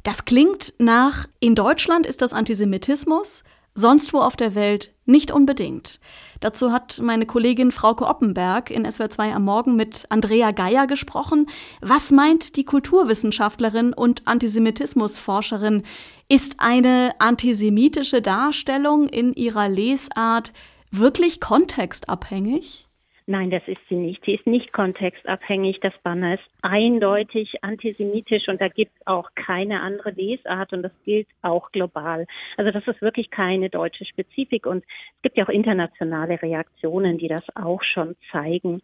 Das 0.07 0.23
klingt 0.23 0.73
nach, 0.77 1.27
in 1.41 1.53
Deutschland 1.53 2.05
ist 2.05 2.21
das 2.21 2.31
Antisemitismus, 2.31 3.43
sonst 3.75 4.13
wo 4.13 4.19
auf 4.19 4.37
der 4.37 4.55
Welt 4.55 4.93
nicht 5.05 5.31
unbedingt. 5.31 5.99
Dazu 6.39 6.71
hat 6.71 7.01
meine 7.03 7.25
Kollegin 7.25 7.73
Frauke 7.73 8.05
Oppenberg 8.05 8.71
in 8.71 8.87
SWR2 8.87 9.33
am 9.33 9.43
Morgen 9.43 9.75
mit 9.75 10.05
Andrea 10.07 10.51
Geier 10.51 10.87
gesprochen. 10.87 11.49
Was 11.81 12.09
meint 12.11 12.55
die 12.55 12.63
Kulturwissenschaftlerin 12.63 13.91
und 13.91 14.25
Antisemitismusforscherin? 14.25 15.83
Ist 16.29 16.55
eine 16.59 17.11
antisemitische 17.19 18.21
Darstellung 18.21 19.09
in 19.09 19.33
ihrer 19.33 19.67
Lesart 19.67 20.53
wirklich 20.89 21.41
kontextabhängig? 21.41 22.86
Nein, 23.29 23.49
das 23.49 23.67
ist 23.67 23.81
sie 23.89 23.97
nicht. 23.97 24.23
Sie 24.23 24.35
ist 24.35 24.47
nicht 24.47 24.71
kontextabhängig. 24.71 25.81
Das 25.81 25.91
Banner 26.01 26.35
ist 26.35 26.49
eindeutig 26.61 27.61
antisemitisch 27.61 28.47
und 28.47 28.61
da 28.61 28.69
gibt 28.69 28.93
es 28.95 29.05
auch 29.05 29.31
keine 29.35 29.81
andere 29.81 30.11
Lesart 30.11 30.71
und 30.71 30.81
das 30.81 30.93
gilt 31.03 31.27
auch 31.41 31.73
global. 31.73 32.25
Also 32.55 32.71
das 32.71 32.87
ist 32.87 33.01
wirklich 33.01 33.29
keine 33.29 33.69
deutsche 33.69 34.05
Spezifik 34.05 34.65
und 34.65 34.85
es 35.17 35.21
gibt 35.23 35.37
ja 35.37 35.43
auch 35.43 35.49
internationale 35.49 36.41
Reaktionen, 36.41 37.17
die 37.17 37.27
das 37.27 37.43
auch 37.55 37.83
schon 37.83 38.15
zeigen. 38.31 38.81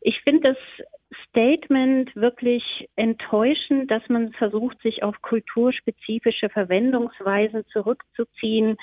Ich 0.00 0.22
finde 0.22 0.54
das 0.54 0.56
Statement 1.28 2.16
wirklich 2.16 2.88
enttäuschend, 2.96 3.90
dass 3.90 4.08
man 4.08 4.32
versucht, 4.32 4.80
sich 4.80 5.02
auf 5.02 5.20
kulturspezifische 5.20 6.48
Verwendungsweisen 6.48 7.66
zurückzuziehen, 7.66 8.78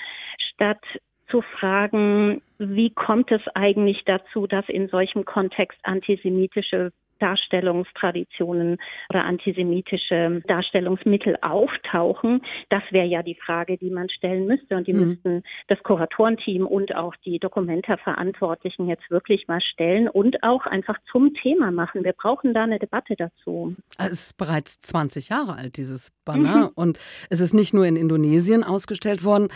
statt 0.54 0.84
zu 1.30 1.42
fragen, 1.42 2.42
wie 2.58 2.90
kommt 2.90 3.30
es 3.30 3.42
eigentlich 3.54 4.02
dazu, 4.04 4.46
dass 4.46 4.68
in 4.68 4.88
solchem 4.88 5.24
Kontext 5.24 5.78
antisemitische 5.82 6.92
Darstellungstraditionen 7.20 8.78
oder 9.10 9.24
antisemitische 9.24 10.42
Darstellungsmittel 10.46 11.36
auftauchen. 11.42 12.42
Das 12.68 12.82
wäre 12.90 13.06
ja 13.06 13.22
die 13.22 13.36
Frage, 13.36 13.78
die 13.78 13.90
man 13.90 14.08
stellen 14.10 14.46
müsste. 14.46 14.76
Und 14.76 14.86
die 14.86 14.92
mhm. 14.92 15.08
müssten 15.08 15.42
das 15.68 15.82
Kuratorenteam 15.82 16.66
und 16.66 16.94
auch 16.94 17.14
die 17.24 17.38
Dokumenta-Verantwortlichen 17.38 18.88
jetzt 18.88 19.10
wirklich 19.10 19.46
mal 19.48 19.60
stellen 19.60 20.08
und 20.08 20.42
auch 20.42 20.66
einfach 20.66 20.96
zum 21.10 21.34
Thema 21.34 21.70
machen. 21.70 22.04
Wir 22.04 22.12
brauchen 22.12 22.54
da 22.54 22.64
eine 22.64 22.78
Debatte 22.78 23.14
dazu. 23.16 23.76
Es 23.98 24.12
ist 24.12 24.36
bereits 24.36 24.80
20 24.80 25.28
Jahre 25.28 25.54
alt, 25.54 25.76
dieses 25.76 26.10
Banner. 26.24 26.56
Mhm. 26.56 26.70
Und 26.74 26.98
es 27.28 27.40
ist 27.40 27.54
nicht 27.54 27.74
nur 27.74 27.86
in 27.86 27.96
Indonesien 27.96 28.64
ausgestellt 28.64 29.24
worden, 29.24 29.48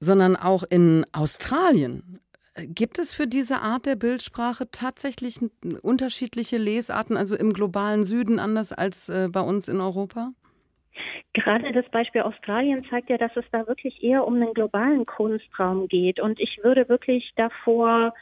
sondern 0.00 0.36
auch 0.36 0.64
in 0.68 1.06
Australien. 1.12 2.18
Gibt 2.54 2.98
es 2.98 3.14
für 3.14 3.26
diese 3.26 3.60
Art 3.60 3.86
der 3.86 3.96
Bildsprache 3.96 4.70
tatsächlich 4.70 5.40
unterschiedliche 5.82 6.58
Lesarten, 6.58 7.16
also 7.16 7.34
im 7.34 7.52
globalen 7.52 8.02
Süden 8.02 8.38
anders 8.38 8.72
als 8.72 9.08
äh, 9.08 9.28
bei 9.32 9.40
uns 9.40 9.68
in 9.68 9.80
Europa? 9.80 10.32
Gerade 11.32 11.72
das 11.72 11.88
Beispiel 11.90 12.20
Australien 12.20 12.84
zeigt 12.90 13.08
ja, 13.08 13.16
dass 13.16 13.34
es 13.36 13.44
da 13.52 13.66
wirklich 13.66 14.02
eher 14.02 14.26
um 14.26 14.34
einen 14.34 14.52
globalen 14.52 15.06
Kunstraum 15.06 15.88
geht. 15.88 16.20
Und 16.20 16.38
ich 16.38 16.60
würde 16.62 16.90
wirklich 16.90 17.32
davor 17.36 18.12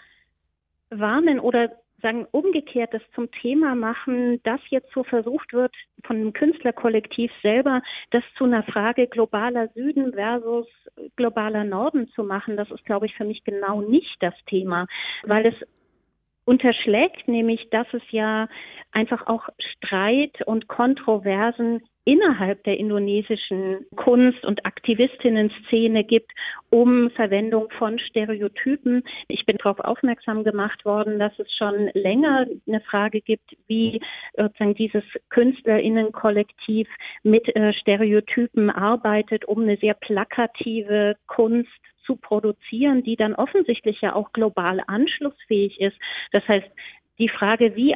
warnen 0.91 1.41
oder 1.41 1.73
sagen, 2.01 2.27
umgekehrt 2.31 2.93
das 2.95 3.03
zum 3.15 3.31
Thema 3.31 3.75
machen, 3.75 4.43
dass 4.43 4.61
jetzt 4.71 4.93
so 4.93 5.05
versucht 5.05 5.53
wird, 5.53 5.75
von 6.05 6.19
dem 6.19 6.33
Künstlerkollektiv 6.33 7.31
selber, 7.43 7.83
das 8.11 8.23
zu 8.37 8.45
einer 8.45 8.63
Frage 8.63 9.07
globaler 9.07 9.69
Süden 9.75 10.13
versus 10.13 10.67
globaler 11.17 11.65
Norden 11.65 12.09
zu 12.09 12.23
machen. 12.23 12.57
Das 12.57 12.71
ist, 12.71 12.85
glaube 12.85 13.07
ich, 13.07 13.15
für 13.15 13.25
mich 13.25 13.45
genau 13.45 13.81
nicht 13.81 14.17
das 14.21 14.35
Thema, 14.47 14.87
weil 15.25 15.47
es 15.47 15.55
unterschlägt 16.51 17.29
nämlich, 17.29 17.71
dass 17.71 17.87
es 17.93 18.03
ja 18.11 18.49
einfach 18.91 19.29
auch 19.29 19.49
Streit 19.61 20.43
und 20.47 20.67
Kontroversen 20.67 21.81
innerhalb 22.05 22.65
der 22.65 22.77
indonesischen 22.77 23.87
Kunst- 23.95 24.45
und 24.45 24.67
Aktivistinnen-Szene 24.67 26.03
gibt, 26.03 26.33
um 26.69 27.11
Verwendung 27.11 27.69
von 27.79 28.01
Stereotypen. 28.01 29.05
Ich 29.29 29.47
bin 29.47 29.59
darauf 29.59 29.79
aufmerksam 29.79 30.43
gemacht 30.43 30.85
worden, 30.85 31.21
dass 31.21 31.39
es 31.39 31.47
schon 31.57 31.89
länger 31.95 32.49
eine 32.67 32.81
Frage 32.81 33.21
gibt, 33.21 33.57
wie 33.69 34.01
sozusagen 34.37 34.75
dieses 34.75 35.05
Künstlerinnenkollektiv 35.29 36.89
mit 37.23 37.47
äh, 37.55 37.73
Stereotypen 37.75 38.71
arbeitet, 38.71 39.45
um 39.45 39.63
eine 39.63 39.77
sehr 39.77 39.95
plakative 39.95 41.15
Kunst 41.29 41.71
zu 42.11 42.17
produzieren, 42.17 43.05
die 43.05 43.15
dann 43.15 43.37
offensichtlich 43.37 44.01
ja 44.01 44.15
auch 44.15 44.33
global 44.33 44.83
anschlussfähig 44.87 45.81
ist. 45.81 45.97
Das 46.33 46.47
heißt, 46.49 46.69
die 47.19 47.29
Frage, 47.29 47.77
wie 47.77 47.95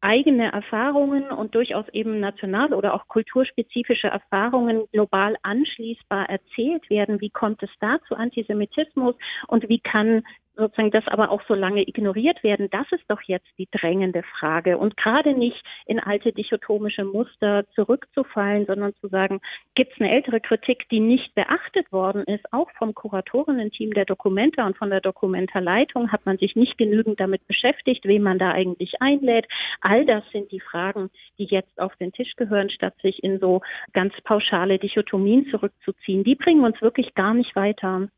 eigene 0.00 0.52
Erfahrungen 0.52 1.24
und 1.32 1.56
durchaus 1.56 1.88
eben 1.88 2.20
national 2.20 2.72
oder 2.72 2.94
auch 2.94 3.08
kulturspezifische 3.08 4.06
Erfahrungen 4.06 4.84
global 4.92 5.36
anschließbar 5.42 6.28
erzählt 6.30 6.88
werden. 6.88 7.20
Wie 7.20 7.30
kommt 7.30 7.64
es 7.64 7.70
da 7.80 7.98
zu 8.06 8.14
Antisemitismus 8.14 9.16
und 9.48 9.68
wie 9.68 9.80
kann 9.80 10.22
sozusagen 10.58 10.90
das 10.90 11.06
aber 11.06 11.30
auch 11.30 11.42
so 11.46 11.54
lange 11.54 11.82
ignoriert 11.82 12.42
werden, 12.42 12.68
das 12.70 12.86
ist 12.90 13.04
doch 13.08 13.22
jetzt 13.22 13.48
die 13.58 13.68
drängende 13.70 14.22
Frage. 14.22 14.76
Und 14.76 14.96
gerade 14.96 15.32
nicht 15.32 15.62
in 15.86 16.00
alte 16.00 16.32
dichotomische 16.32 17.04
Muster 17.04 17.64
zurückzufallen, 17.74 18.66
sondern 18.66 18.94
zu 19.00 19.08
sagen, 19.08 19.40
gibt 19.74 19.92
es 19.92 20.00
eine 20.00 20.10
ältere 20.10 20.40
Kritik, 20.40 20.88
die 20.90 21.00
nicht 21.00 21.34
beachtet 21.34 21.90
worden 21.92 22.24
ist, 22.24 22.52
auch 22.52 22.70
vom 22.72 22.94
Kuratorinnen-Team 22.94 23.94
der 23.94 24.04
Dokumenta 24.04 24.66
und 24.66 24.76
von 24.76 24.90
der 24.90 25.00
Dokumentarleitung 25.00 26.10
hat 26.10 26.26
man 26.26 26.38
sich 26.38 26.56
nicht 26.56 26.76
genügend 26.76 27.20
damit 27.20 27.46
beschäftigt, 27.46 28.04
wen 28.04 28.22
man 28.22 28.38
da 28.38 28.50
eigentlich 28.50 29.00
einlädt. 29.00 29.46
All 29.80 30.04
das 30.04 30.24
sind 30.32 30.50
die 30.50 30.60
Fragen, 30.60 31.10
die 31.38 31.44
jetzt 31.44 31.80
auf 31.80 31.94
den 31.96 32.12
Tisch 32.12 32.34
gehören, 32.36 32.70
statt 32.70 32.94
sich 33.02 33.22
in 33.22 33.38
so 33.38 33.60
ganz 33.92 34.12
pauschale 34.24 34.78
Dichotomien 34.78 35.46
zurückzuziehen. 35.50 36.24
Die 36.24 36.34
bringen 36.34 36.64
uns 36.64 36.80
wirklich 36.82 37.14
gar 37.14 37.34
nicht 37.34 37.54
weiter. 37.54 38.08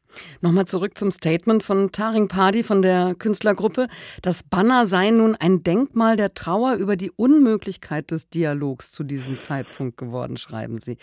Nochmal 0.41 0.67
zurück 0.67 0.99
zum 0.99 1.11
Statement 1.11 1.63
von 1.63 1.93
Taring 1.93 2.29
Padi 2.31 2.63
von 2.63 2.81
der 2.81 3.17
Künstlergruppe. 3.17 3.89
Das 4.23 4.45
Banner 4.45 4.87
sei 4.87 5.11
nun 5.11 5.35
ein 5.35 5.65
Denkmal 5.65 6.17
der 6.17 6.33
Trauer 6.33 6.75
über 6.75 6.97
die 6.97 7.11
Unmöglichkeit 7.11 8.13
des 8.13 8.31
Dialogs 8.31 8.93
zu 8.93 9.03
diesem 9.03 9.41
Zeitpunkt 9.41 9.99
geworden, 9.99 10.37
schreiben 10.37 10.81
Sie. 10.81 10.97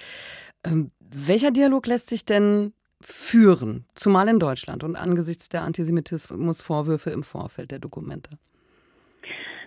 Ähm, 0.64 0.92
welcher 1.00 1.52
Dialog 1.52 1.86
lässt 1.86 2.10
sich 2.10 2.26
denn 2.26 2.74
führen, 3.02 3.86
zumal 3.94 4.30
in 4.30 4.40
Deutschland 4.40 4.84
und 4.84 4.96
angesichts 4.96 5.50
der 5.50 5.64
Antisemitismusvorwürfe 5.64 7.10
im 7.12 7.24
Vorfeld 7.24 7.72
der 7.72 7.80
Dokumente? 7.80 8.32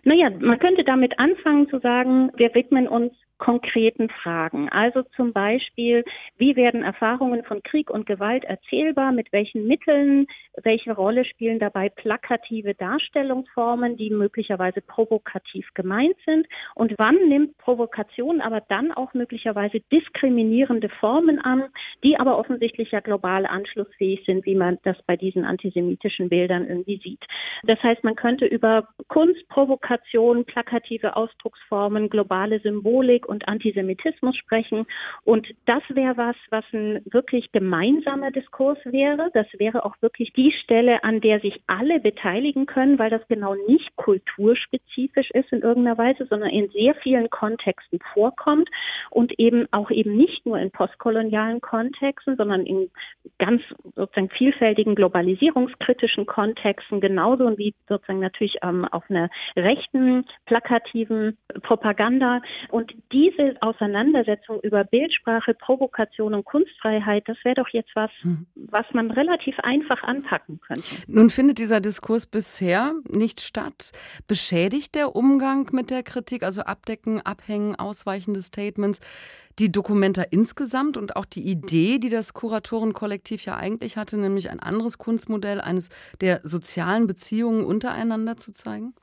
Naja, 0.05 0.31
man 0.31 0.59
könnte 0.59 0.85
damit 0.85 1.19
anfangen 1.19 1.69
zu 1.69 1.79
sagen, 1.79 2.31
wir 2.37 2.55
widmen 2.55 2.89
uns 2.89 3.13
konkreten 3.41 4.09
Fragen. 4.09 4.69
Also 4.69 5.03
zum 5.17 5.33
Beispiel, 5.33 6.05
wie 6.37 6.55
werden 6.55 6.85
Erfahrungen 6.85 7.43
von 7.43 7.63
Krieg 7.63 7.91
und 7.91 8.07
Gewalt 8.07 8.45
erzählbar, 8.45 9.11
mit 9.11 9.33
welchen 9.33 9.67
Mitteln, 9.67 10.27
welche 10.63 10.93
Rolle 10.93 11.25
spielen 11.25 11.59
dabei 11.59 11.89
plakative 11.89 12.75
Darstellungsformen, 12.75 13.97
die 13.97 14.11
möglicherweise 14.11 14.83
provokativ 14.83 15.67
gemeint 15.75 16.17
sind 16.27 16.47
und 16.75 16.95
wann 16.99 17.17
nimmt 17.29 17.57
Provokation 17.59 18.41
aber 18.41 18.61
dann 18.69 18.93
auch 18.93 19.15
möglicherweise 19.15 19.81
diskriminierende 19.91 20.91
Formen 21.01 21.39
an, 21.41 21.65
die 22.05 22.19
aber 22.19 22.39
offensichtlich 22.39 22.91
ja 22.91 23.01
global 23.01 23.47
anschlussfähig 23.47 24.23
sind, 24.27 24.45
wie 24.45 24.55
man 24.55 24.79
das 24.83 24.97
bei 25.07 25.17
diesen 25.17 25.45
antisemitischen 25.45 26.29
Bildern 26.29 26.69
irgendwie 26.69 27.01
sieht. 27.03 27.25
Das 27.65 27.83
heißt, 27.83 28.05
man 28.05 28.17
könnte 28.17 28.45
über 28.45 28.87
Kunst, 29.09 29.49
Provokation, 29.49 29.90
plakative 30.45 31.17
Ausdrucksformen, 31.17 32.09
globale 32.09 32.61
Symbolik 32.61 33.27
und 33.27 33.49
Antisemitismus 33.49 34.37
sprechen. 34.37 34.87
Und 35.25 35.49
das 35.67 35.83
wäre 35.89 36.17
was, 36.17 36.37
was 36.51 36.65
ein 36.73 37.03
wirklich 37.11 37.53
gemeinsamer 37.53 38.31
Diskurs 38.31 38.79
wäre. 38.85 39.31
Das 39.35 39.47
wäre 39.59 39.85
auch 39.85 39.97
wirklich 40.01 40.33
die 40.33 40.53
Stelle, 40.53 41.03
an 41.05 41.21
der 41.21 41.41
sich 41.41 41.61
alle 41.67 42.01
beteiligen 42.01 42.67
können, 42.67 42.99
weil 42.99 43.11
das 43.11 43.27
genau 43.29 43.55
nicht 43.67 43.95
kulturspezifisch 43.97 45.31
ist 45.31 45.53
in 45.53 45.63
irgendeiner 45.63 45.99
Weise, 45.99 46.27
sondern 46.27 46.51
in 46.51 46.69
sehr 46.71 46.95
vielen 47.03 47.31
Kontexten 47.31 47.99
vorkommt 48.13 48.69
und 49.11 49.39
eben 49.39 49.67
auch 49.73 49.91
eben 49.91 50.17
nicht 50.17 50.47
nur 50.47 50.59
in 50.59 50.71
postkolonialen 50.71 51.61
Kontexten, 51.61 52.37
sondern 52.37 52.67
in 52.67 52.91
ganz 53.39 53.63
sozusagen 53.95 54.31
vielfältigen 54.31 54.95
globalisierungskritischen 54.95 56.27
Kontexten 56.27 57.01
genauso 57.01 57.57
wie 57.59 57.75
sozusagen 57.89 58.21
natürlich 58.21 58.57
ähm, 58.63 58.85
auf 58.85 59.05
einer 59.09 59.31
rechten 59.81 60.25
plakativen 60.47 61.39
Propaganda 61.63 62.43
und 62.71 62.93
die 63.13 63.31
diese 63.31 63.57
Auseinandersetzung 63.61 64.61
über 64.61 64.85
Bildsprache, 64.85 65.55
Provokation 65.55 66.35
und 66.35 66.45
Kunstfreiheit, 66.45 67.29
das 67.29 67.37
wäre 67.45 67.57
doch 67.57 67.69
jetzt 67.69 67.91
was, 67.95 68.11
hm. 68.21 68.47
was 68.55 68.87
man 68.93 69.11
relativ 69.11 69.59
einfach 69.61 70.03
anpacken 70.03 70.61
könnte. 70.61 70.85
Nun 71.07 71.31
findet 71.31 71.59
dieser 71.59 71.81
Diskurs 71.81 72.27
bisher 72.27 72.93
nicht 73.09 73.41
statt. 73.41 73.93
Beschädigt 74.27 74.95
der 74.95 75.15
Umgang 75.17 75.69
mit 75.73 75.91
der 75.91 76.03
Kritik, 76.03 76.43
also 76.43 76.63
Abdecken, 76.63 77.21
Abhängen, 77.21 77.77
ausweichende 77.77 78.41
Statements, 78.41 79.01
die 79.59 79.71
Dokumenta 79.71 80.23
insgesamt 80.23 80.97
und 80.97 81.17
auch 81.17 81.27
die 81.27 81.43
Idee, 81.43 81.99
die 81.99 82.09
das 82.09 82.33
Kuratorenkollektiv 82.33 83.45
ja 83.45 83.57
eigentlich 83.57 83.97
hatte, 83.97 84.17
nämlich 84.17 84.51
ein 84.51 84.61
anderes 84.61 84.99
Kunstmodell 84.99 85.61
eines 85.61 85.91
der 86.21 86.41
sozialen 86.45 87.07
Beziehungen 87.07 87.65
untereinander 87.65 88.37
zu 88.37 88.53
zeigen? 88.53 88.95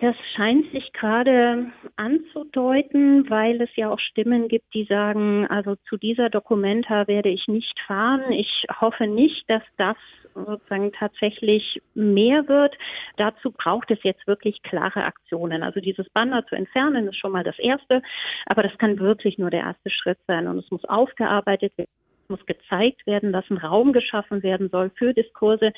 Das 0.00 0.16
scheint 0.34 0.70
sich 0.72 0.94
gerade 0.94 1.70
anzudeuten, 1.96 3.28
weil 3.28 3.60
es 3.60 3.68
ja 3.76 3.90
auch 3.90 3.98
Stimmen 3.98 4.48
gibt, 4.48 4.72
die 4.72 4.84
sagen, 4.84 5.46
also 5.48 5.76
zu 5.90 5.98
dieser 5.98 6.30
Dokumenta 6.30 7.06
werde 7.06 7.28
ich 7.28 7.46
nicht 7.48 7.78
fahren. 7.86 8.32
Ich 8.32 8.64
hoffe 8.80 9.06
nicht, 9.06 9.44
dass 9.50 9.62
das 9.76 9.96
sozusagen 10.34 10.92
tatsächlich 10.92 11.82
mehr 11.94 12.48
wird. 12.48 12.78
Dazu 13.18 13.52
braucht 13.52 13.90
es 13.90 14.02
jetzt 14.02 14.26
wirklich 14.26 14.62
klare 14.62 15.04
Aktionen. 15.04 15.62
Also 15.62 15.80
dieses 15.80 16.08
Banner 16.08 16.46
zu 16.46 16.54
entfernen 16.54 17.06
ist 17.08 17.18
schon 17.18 17.32
mal 17.32 17.44
das 17.44 17.58
Erste, 17.58 18.00
aber 18.46 18.62
das 18.62 18.76
kann 18.78 18.98
wirklich 19.00 19.36
nur 19.36 19.50
der 19.50 19.60
erste 19.60 19.90
Schritt 19.90 20.18
sein 20.26 20.48
und 20.48 20.58
es 20.58 20.70
muss 20.70 20.84
aufgearbeitet 20.86 21.76
werden 21.76 21.90
muss 22.30 22.46
gezeigt 22.46 23.06
werden, 23.06 23.32
dass 23.32 23.44
ein 23.50 23.58
Raum 23.58 23.92
geschaffen 23.92 24.44
werden 24.44 24.70
soll 24.70 24.90
für 24.96 25.12
Diskurse, 25.12 25.72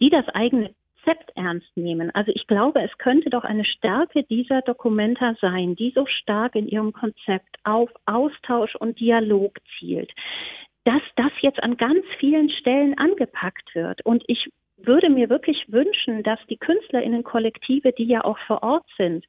die 0.00 0.08
das 0.08 0.26
eigene 0.30 0.74
Konzept 0.98 1.30
ernst 1.36 1.76
nehmen. 1.76 2.10
Also 2.14 2.32
ich 2.34 2.46
glaube, 2.46 2.82
es 2.82 2.96
könnte 2.98 3.30
doch 3.30 3.44
eine 3.44 3.64
Stärke 3.64 4.24
dieser 4.24 4.62
Dokumenta 4.62 5.34
sein, 5.40 5.74
die 5.76 5.92
so 5.94 6.06
stark 6.06 6.54
in 6.54 6.66
ihrem 6.66 6.92
Konzept 6.92 7.56
auf 7.64 7.90
Austausch 8.06 8.74
und 8.76 8.98
Dialog 9.00 9.58
zielt, 9.78 10.12
dass 10.84 11.02
das 11.16 11.32
jetzt 11.40 11.62
an 11.62 11.76
ganz 11.76 12.04
vielen 12.18 12.50
Stellen 12.50 12.96
angepackt 12.98 13.74
wird. 13.74 14.04
Und 14.04 14.22
ich 14.26 14.50
würde 14.76 15.10
mir 15.10 15.28
wirklich 15.28 15.64
wünschen, 15.68 16.22
dass 16.22 16.38
die 16.48 16.56
Künstlerinnenkollektive, 16.56 17.92
die 17.92 18.06
ja 18.06 18.24
auch 18.24 18.38
vor 18.46 18.62
Ort 18.62 18.86
sind, 18.96 19.24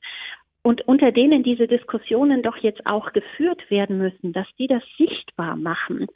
und 0.61 0.85
unter 0.87 1.13
denen 1.13 1.41
diese 1.41 1.67
Diskussionen 1.67 2.43
doch 2.43 2.57
jetzt 2.57 2.85
auch 2.85 3.13
geführt 3.13 3.71
werden 3.71 3.97
müssen, 3.97 4.33
dass 4.33 4.45
die 4.59 4.67
das 4.67 4.83
sichtbar 4.97 5.55
machen. 5.55 6.07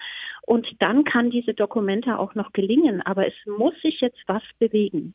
Und 0.42 0.68
dann 0.80 1.06
kann 1.06 1.30
diese 1.30 1.54
Dokumente 1.54 2.20
auch 2.20 2.36
noch 2.36 2.52
gelingen. 2.52 3.02
Aber 3.02 3.26
es 3.26 3.34
muss 3.46 3.74
sich 3.82 4.02
jetzt 4.02 4.22
was 4.28 4.44
bewegen. 4.60 5.14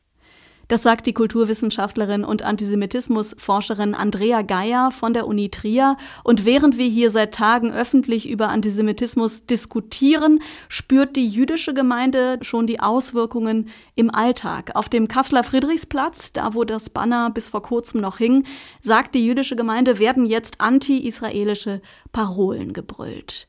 Das 0.69 0.83
sagt 0.83 1.07
die 1.07 1.13
Kulturwissenschaftlerin 1.13 2.23
und 2.23 2.43
Antisemitismusforscherin 2.43 3.95
Andrea 3.95 4.43
Geier 4.43 4.91
von 4.91 5.15
der 5.15 5.25
Uni 5.25 5.49
Trier. 5.49 5.97
Und 6.23 6.45
während 6.45 6.77
wir 6.77 6.87
hier 6.87 7.09
seit 7.09 7.33
Tagen 7.33 7.73
öffentlich 7.73 8.29
über 8.29 8.49
Antisemitismus 8.49 9.47
diskutieren, 9.47 10.43
spürt 10.67 11.15
die 11.15 11.27
jüdische 11.27 11.73
Gemeinde 11.73 12.37
schon 12.43 12.67
die 12.67 12.79
Auswirkungen 12.79 13.69
im 13.95 14.13
Alltag. 14.13 14.75
Auf 14.75 14.89
dem 14.89 15.07
Kasseler 15.07 15.43
Friedrichsplatz, 15.43 16.33
da 16.33 16.53
wo 16.53 16.63
das 16.63 16.91
Banner 16.91 17.31
bis 17.31 17.49
vor 17.49 17.63
kurzem 17.63 17.99
noch 17.99 18.19
hing, 18.19 18.45
sagt 18.79 19.15
die 19.15 19.25
jüdische 19.25 19.55
Gemeinde, 19.55 19.97
werden 19.97 20.27
jetzt 20.27 20.61
anti-israelische 20.61 21.81
Parolen 22.11 22.73
gebrüllt. 22.73 23.47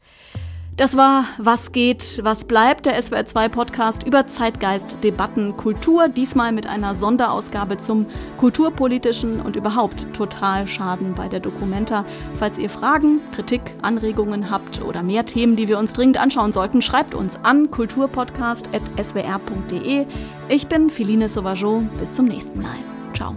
Das 0.81 0.97
war 0.97 1.27
Was 1.37 1.71
geht, 1.73 2.21
was 2.25 2.45
bleibt, 2.45 2.87
der 2.87 2.99
SWR2 2.99 3.51
Podcast 3.51 4.03
über 4.05 4.27
Zeitgeist, 4.27 4.97
Debatten, 5.05 5.55
Kultur, 5.59 6.09
diesmal 6.09 6.53
mit 6.53 6.67
einer 6.67 6.95
Sonderausgabe 6.95 7.77
zum 7.77 8.07
kulturpolitischen 8.39 9.43
und 9.43 9.57
überhaupt 9.57 10.07
total 10.15 10.67
Schaden 10.67 11.15
bei 11.15 11.29
der 11.29 11.41
Documenta. 11.41 12.07
Falls 12.39 12.57
ihr 12.57 12.71
Fragen, 12.71 13.21
Kritik, 13.35 13.61
Anregungen 13.83 14.51
habt 14.51 14.83
oder 14.83 15.03
mehr 15.03 15.27
Themen, 15.27 15.55
die 15.55 15.69
wir 15.69 15.79
uns 15.79 15.93
dringend 15.93 16.17
anschauen 16.17 16.55
sollten, 16.55 16.81
schreibt 16.81 17.15
uns 17.15 17.39
an 17.43 17.71
kulturpodcast.swr.de. 17.71 20.07
Ich 20.49 20.67
bin 20.67 20.89
Philine 20.89 21.29
Sauvageau. 21.29 21.83
Bis 22.01 22.13
zum 22.13 22.25
nächsten 22.25 22.63
Mal. 22.63 22.79
Ciao. 23.13 23.37